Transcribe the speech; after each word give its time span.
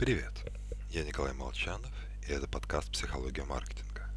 Привет, 0.00 0.32
я 0.88 1.04
Николай 1.04 1.34
Молчанов, 1.34 1.92
и 2.26 2.32
это 2.32 2.48
подкаст 2.48 2.90
«Психология 2.90 3.44
маркетинга». 3.44 4.08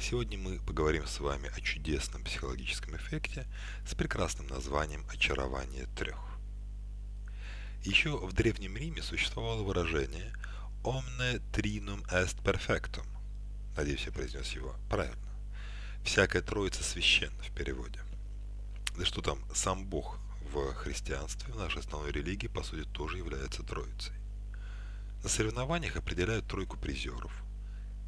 Сегодня 0.00 0.38
мы 0.38 0.58
поговорим 0.60 1.06
с 1.06 1.20
вами 1.20 1.50
о 1.54 1.60
чудесном 1.60 2.24
психологическом 2.24 2.96
эффекте 2.96 3.46
с 3.86 3.94
прекрасным 3.94 4.46
названием 4.46 5.04
«Очарование 5.12 5.84
трех». 5.94 6.16
Еще 7.84 8.16
в 8.16 8.32
Древнем 8.32 8.78
Риме 8.78 9.02
существовало 9.02 9.62
выражение 9.62 10.32
«Omne 10.84 11.42
trinum 11.52 12.02
est 12.10 12.42
perfectum». 12.42 13.04
Надеюсь, 13.76 14.06
я 14.06 14.12
произнес 14.12 14.50
его 14.52 14.74
правильно. 14.88 15.28
«Всякая 16.02 16.40
троица 16.40 16.82
священна» 16.82 17.42
в 17.42 17.54
переводе. 17.54 18.00
Да 18.96 19.04
что 19.04 19.20
там, 19.20 19.44
сам 19.54 19.84
Бог 19.84 20.18
в 20.50 20.72
христианстве, 20.72 21.52
в 21.52 21.58
нашей 21.58 21.80
основной 21.80 22.10
религии, 22.10 22.46
по 22.46 22.62
сути, 22.62 22.88
тоже 22.88 23.18
является 23.18 23.62
троицей. 23.62 24.14
На 25.22 25.28
соревнованиях 25.28 25.96
определяют 25.96 26.46
тройку 26.46 26.78
призеров. 26.78 27.32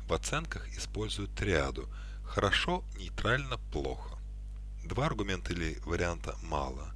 В 0.08 0.14
оценках 0.14 0.66
используют 0.76 1.34
триаду 1.34 1.88
«хорошо», 2.24 2.84
«нейтрально», 2.96 3.58
«плохо». 3.70 4.18
Два 4.82 5.06
аргумента 5.06 5.52
или 5.52 5.78
варианта 5.84 6.36
мало. 6.42 6.94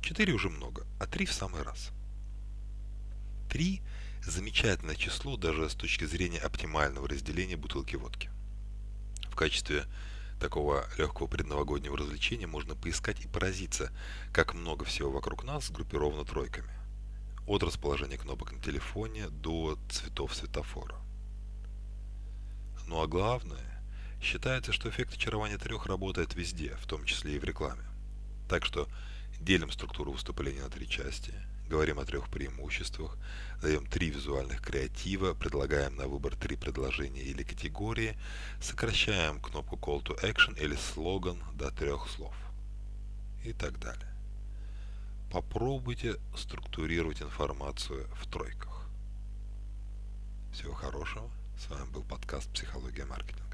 Четыре 0.00 0.32
уже 0.32 0.48
много, 0.48 0.86
а 1.00 1.06
три 1.06 1.26
в 1.26 1.32
самый 1.32 1.62
раз. 1.62 1.90
Три– 3.50 3.82
замечательное 4.24 4.94
число 4.94 5.36
даже 5.36 5.68
с 5.68 5.74
точки 5.74 6.04
зрения 6.04 6.38
оптимального 6.38 7.08
разделения 7.08 7.56
бутылки 7.56 7.96
водки. 7.96 8.30
В 9.28 9.34
качестве 9.34 9.86
такого 10.40 10.86
легкого 10.98 11.26
предновогоднего 11.26 11.98
развлечения 11.98 12.46
можно 12.46 12.76
поискать 12.76 13.24
и 13.24 13.28
поразиться, 13.28 13.90
как 14.32 14.54
много 14.54 14.84
всего 14.84 15.10
вокруг 15.10 15.42
нас 15.42 15.66
сгруппировано 15.66 16.24
тройками 16.24 16.81
от 17.46 17.62
расположения 17.62 18.16
кнопок 18.16 18.52
на 18.52 18.60
телефоне 18.60 19.28
до 19.28 19.78
цветов 19.88 20.34
светофора. 20.34 20.96
Ну 22.86 23.02
а 23.02 23.06
главное, 23.06 23.82
считается, 24.20 24.72
что 24.72 24.88
эффект 24.88 25.14
очарования 25.14 25.58
трех 25.58 25.86
работает 25.86 26.34
везде, 26.34 26.76
в 26.80 26.86
том 26.86 27.04
числе 27.04 27.36
и 27.36 27.38
в 27.38 27.44
рекламе. 27.44 27.84
Так 28.48 28.64
что 28.64 28.88
делим 29.40 29.70
структуру 29.70 30.12
выступления 30.12 30.62
на 30.62 30.70
три 30.70 30.88
части, 30.88 31.32
говорим 31.68 31.98
о 31.98 32.04
трех 32.04 32.28
преимуществах, 32.28 33.16
даем 33.62 33.86
три 33.86 34.10
визуальных 34.10 34.60
креатива, 34.60 35.34
предлагаем 35.34 35.96
на 35.96 36.06
выбор 36.06 36.36
три 36.36 36.56
предложения 36.56 37.22
или 37.22 37.42
категории, 37.42 38.16
сокращаем 38.60 39.40
кнопку 39.40 39.76
Call 39.76 40.02
to 40.02 40.20
Action 40.22 40.60
или 40.62 40.76
слоган 40.76 41.42
до 41.54 41.70
трех 41.70 42.08
слов 42.08 42.34
и 43.42 43.52
так 43.52 43.80
далее. 43.80 44.11
Попробуйте 45.32 46.16
структурировать 46.36 47.22
информацию 47.22 48.06
в 48.20 48.30
тройках. 48.30 48.86
Всего 50.52 50.74
хорошего. 50.74 51.30
С 51.58 51.70
вами 51.70 51.90
был 51.90 52.02
подкаст 52.02 52.50
«Психология 52.52 53.06
маркетинга». 53.06 53.51